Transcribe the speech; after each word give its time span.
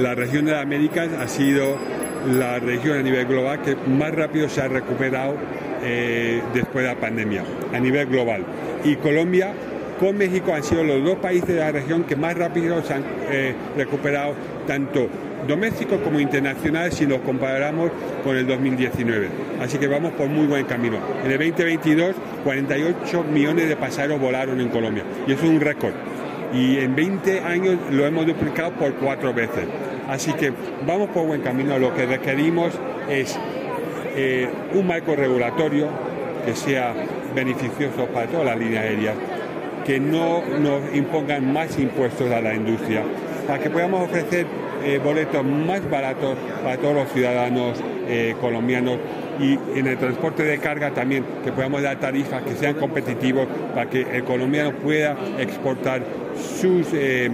la 0.00 0.14
región 0.14 0.46
de 0.46 0.52
las 0.52 0.62
Américas 0.62 1.08
ha 1.18 1.28
sido 1.28 1.76
la 2.38 2.58
región 2.58 2.98
a 2.98 3.02
nivel 3.02 3.26
global 3.26 3.60
que 3.62 3.76
más 3.76 4.14
rápido 4.14 4.48
se 4.48 4.62
ha 4.62 4.68
recuperado 4.68 5.34
eh, 5.82 6.40
después 6.54 6.84
de 6.84 6.94
la 6.94 7.00
pandemia, 7.00 7.44
a 7.72 7.78
nivel 7.78 8.06
global. 8.06 8.44
Y 8.84 8.96
Colombia 8.96 9.52
con 9.98 10.16
México 10.16 10.54
han 10.54 10.62
sido 10.62 10.82
los 10.84 11.04
dos 11.04 11.16
países 11.18 11.48
de 11.48 11.56
la 11.56 11.72
región 11.72 12.04
que 12.04 12.16
más 12.16 12.36
rápido 12.36 12.82
se 12.82 12.94
han 12.94 13.04
eh, 13.30 13.54
recuperado 13.76 14.34
tanto 14.66 15.08
domésticos 15.46 16.00
como 16.00 16.20
internacionales 16.20 16.94
si 16.94 17.06
nos 17.06 17.20
comparamos 17.20 17.90
con 18.24 18.36
el 18.36 18.46
2019. 18.46 19.28
Así 19.60 19.78
que 19.78 19.88
vamos 19.88 20.12
por 20.12 20.28
muy 20.28 20.46
buen 20.46 20.64
camino. 20.64 20.98
En 21.24 21.30
el 21.30 21.38
2022, 21.38 22.14
48 22.44 23.24
millones 23.24 23.68
de 23.68 23.76
pasajeros 23.76 24.20
volaron 24.20 24.60
en 24.60 24.68
Colombia 24.68 25.04
y 25.26 25.32
eso 25.32 25.44
es 25.44 25.50
un 25.50 25.60
récord. 25.60 25.92
Y 26.52 26.78
en 26.78 26.94
20 26.94 27.40
años 27.40 27.78
lo 27.90 28.06
hemos 28.06 28.26
duplicado 28.26 28.72
por 28.72 28.94
cuatro 28.94 29.32
veces. 29.32 29.66
Así 30.08 30.32
que 30.34 30.52
vamos 30.86 31.08
por 31.10 31.26
buen 31.26 31.40
camino. 31.40 31.78
Lo 31.78 31.94
que 31.94 32.06
requerimos 32.06 32.72
es 33.08 33.38
eh, 34.14 34.48
un 34.74 34.86
marco 34.86 35.16
regulatorio 35.16 35.88
que 36.44 36.54
sea 36.54 36.92
beneficioso 37.34 38.06
para 38.12 38.26
todas 38.26 38.44
las 38.44 38.58
líneas 38.58 38.84
aéreas, 38.84 39.14
que 39.84 40.00
no 40.00 40.42
nos 40.60 40.94
impongan 40.94 41.52
más 41.52 41.78
impuestos 41.78 42.30
a 42.30 42.40
la 42.40 42.54
industria, 42.54 43.02
para 43.46 43.58
que 43.58 43.70
podamos 43.70 44.02
ofrecer 44.02 44.46
eh, 44.84 44.98
boletos 45.02 45.44
más 45.44 45.88
baratos 45.88 46.36
para 46.62 46.76
todos 46.76 46.94
los 46.94 47.08
ciudadanos 47.12 47.80
eh, 48.08 48.34
colombianos 48.40 48.98
y 49.38 49.58
en 49.78 49.86
el 49.86 49.96
transporte 49.96 50.42
de 50.42 50.58
carga 50.58 50.90
también 50.90 51.24
que 51.44 51.52
podamos 51.52 51.82
dar 51.82 51.98
tarifas 51.98 52.42
que 52.42 52.54
sean 52.54 52.74
competitivos 52.74 53.46
para 53.74 53.88
que 53.88 54.02
el 54.02 54.24
colombiano 54.24 54.72
pueda 54.72 55.16
exportar 55.38 56.02
sus 56.36 56.88
eh, 56.92 57.30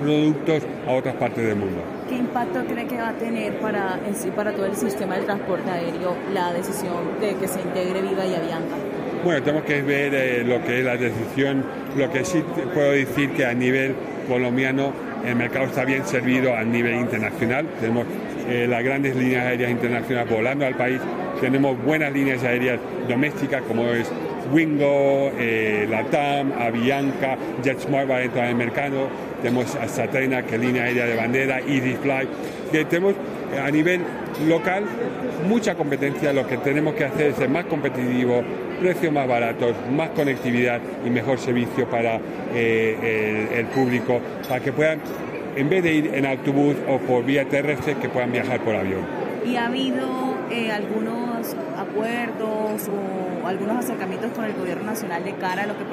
productos 0.00 0.62
a 0.86 0.92
otras 0.92 1.16
partes 1.16 1.44
del 1.44 1.56
mundo. 1.56 1.82
¿Qué 2.08 2.16
impacto 2.16 2.64
cree 2.66 2.86
que 2.86 2.96
va 2.96 3.08
a 3.08 3.14
tener 3.14 3.58
para, 3.58 3.98
en 4.06 4.14
sí, 4.14 4.30
para 4.30 4.52
todo 4.52 4.66
el 4.66 4.76
sistema 4.76 5.16
de 5.16 5.22
transporte 5.22 5.70
aéreo 5.70 6.14
la 6.32 6.52
decisión 6.52 7.20
de 7.20 7.34
que 7.34 7.48
se 7.48 7.60
integre 7.60 8.02
Viva 8.02 8.24
y 8.26 8.34
Avianca? 8.34 8.76
Bueno, 9.24 9.42
tenemos 9.42 9.64
que 9.64 9.82
ver 9.82 10.46
lo 10.46 10.62
que 10.64 10.78
es 10.78 10.84
la 10.84 10.96
decisión. 10.96 11.64
Lo 11.96 12.10
que 12.10 12.24
sí 12.24 12.42
puedo 12.74 12.92
decir 12.92 13.30
que 13.30 13.44
a 13.44 13.54
nivel 13.54 13.94
colombiano 14.28 14.92
el 15.24 15.36
mercado 15.36 15.66
está 15.66 15.84
bien 15.84 16.06
servido 16.06 16.54
a 16.54 16.62
nivel 16.62 16.94
internacional. 16.94 17.66
Tenemos 17.80 18.06
eh, 18.48 18.66
las 18.68 18.82
grandes 18.84 19.16
líneas 19.16 19.46
aéreas 19.46 19.70
internacionales 19.70 20.30
volando 20.30 20.66
al 20.66 20.74
país. 20.74 21.00
Tenemos 21.40 21.82
buenas 21.84 22.12
líneas 22.12 22.42
aéreas 22.42 22.80
domésticas 23.08 23.62
como 23.62 23.88
es 23.88 24.10
Wingo, 24.52 25.30
eh, 25.38 25.86
Latam, 25.88 26.52
Avianca, 26.52 27.36
JetSmart 27.62 28.10
va 28.10 28.16
a 28.16 28.22
entrar 28.22 28.44
en 28.44 28.50
el 28.50 28.56
mercado. 28.56 29.08
Tenemos 29.42 29.74
Astratena, 29.76 30.42
que 30.42 30.56
es 30.56 30.60
línea 30.60 30.84
aérea 30.84 31.06
de 31.06 31.14
bandera, 31.14 31.60
EasyFly. 31.60 32.28
Que 32.72 32.84
tenemos 32.86 33.14
eh, 33.54 33.60
a 33.60 33.70
nivel 33.70 34.00
local 34.48 34.84
mucha 35.46 35.74
competencia. 35.74 36.32
Lo 36.32 36.46
que 36.46 36.56
tenemos 36.58 36.94
que 36.94 37.04
hacer 37.04 37.28
es 37.28 37.36
ser 37.36 37.48
más 37.48 37.66
competitivo, 37.66 38.42
precios 38.80 39.12
más 39.12 39.28
baratos, 39.28 39.74
más 39.94 40.10
conectividad 40.10 40.80
y 41.04 41.10
mejor 41.10 41.38
servicio 41.38 41.88
para 41.88 42.18
eh, 42.54 43.48
el, 43.54 43.66
público, 43.66 44.20
para 44.48 44.60
que 44.60 44.72
puedan, 44.72 45.00
en 45.56 45.68
vez 45.68 45.82
de 45.82 45.92
ir 45.92 46.14
en 46.14 46.26
autobús 46.26 46.74
o 46.88 46.98
por 46.98 47.24
vía 47.24 47.44
terrestre, 47.44 47.94
que 48.00 48.08
puedan 48.08 48.32
viajar 48.32 48.60
por 48.60 48.74
avión. 48.74 49.17
¿Y 49.44 49.56
ha 49.56 49.66
habido 49.66 50.34
eh, 50.50 50.70
algunos 50.70 51.54
acuerdos 51.78 52.88
o 52.88 53.46
algunos 53.46 53.84
acercamientos 53.84 54.32
con 54.32 54.44
el 54.44 54.52
gobierno 54.54 54.84
nacional 54.84 55.24
de 55.24 55.32
cara 55.34 55.62
a 55.62 55.66
lo 55.66 55.78
que, 55.78 55.84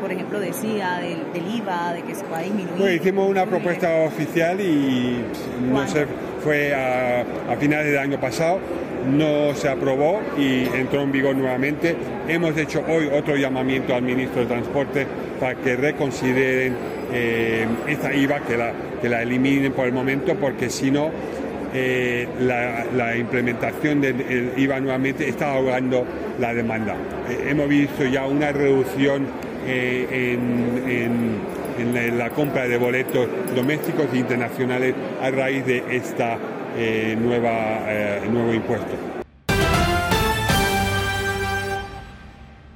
por 0.00 0.12
ejemplo, 0.12 0.40
decía 0.40 0.98
del, 0.98 1.46
IVA, 1.56 1.92
de 1.92 2.02
que 2.02 2.14
se 2.14 2.24
pueda 2.24 2.42
disminuir? 2.42 2.76
Pues 2.76 2.96
hicimos 2.96 3.28
una 3.28 3.46
propuesta 3.46 3.94
oficial 4.06 4.60
y 4.60 5.24
no 5.70 5.86
sé, 5.88 6.06
fue 6.42 6.74
a, 6.74 7.20
a 7.50 7.56
finales 7.56 7.86
del 7.86 7.98
año 7.98 8.20
pasado 8.20 8.58
no 9.04 9.54
se 9.54 9.68
aprobó 9.68 10.20
y 10.38 10.64
entró 10.74 11.02
en 11.02 11.12
vigor 11.12 11.36
nuevamente. 11.36 11.96
Hemos 12.28 12.56
hecho 12.56 12.82
hoy 12.88 13.08
otro 13.12 13.36
llamamiento 13.36 13.94
al 13.94 14.02
ministro 14.02 14.42
de 14.42 14.46
Transporte 14.46 15.06
para 15.38 15.54
que 15.56 15.76
reconsideren 15.76 16.74
eh, 17.12 17.66
esta 17.86 18.14
IVA, 18.14 18.40
que 18.40 18.56
la, 18.56 18.72
que 19.00 19.08
la 19.08 19.22
eliminen 19.22 19.72
por 19.72 19.86
el 19.86 19.92
momento, 19.92 20.34
porque 20.36 20.70
si 20.70 20.90
no, 20.90 21.10
eh, 21.74 22.26
la, 22.40 23.16
implementación 23.16 24.00
del 24.00 24.52
IVA 24.56 24.80
nuevamente 24.80 25.28
está 25.28 25.52
ahogando 25.52 26.06
la 26.40 26.54
demanda. 26.54 26.94
Eh, 27.28 27.48
hemos 27.50 27.68
visto 27.68 28.04
ya 28.04 28.26
una 28.26 28.52
reducción 28.52 29.26
en, 29.66 31.40
en 31.78 32.18
la 32.18 32.30
compra 32.30 32.68
de 32.68 32.76
boletos 32.76 33.28
domésticos 33.54 34.06
e 34.12 34.18
internacionales 34.18 34.94
a 35.22 35.30
raíz 35.30 35.66
de 35.66 35.84
eh, 36.76 37.16
nueva, 37.20 37.82
eh, 37.86 38.20
nuevo 38.30 38.52
impuesto. 38.52 39.13